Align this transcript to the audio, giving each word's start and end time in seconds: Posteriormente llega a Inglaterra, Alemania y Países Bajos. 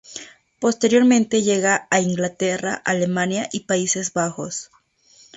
Posteriormente 0.59 1.43
llega 1.43 1.87
a 1.91 1.99
Inglaterra, 1.99 2.73
Alemania 2.83 3.47
y 3.51 3.65
Países 3.65 4.11
Bajos. 4.11 4.71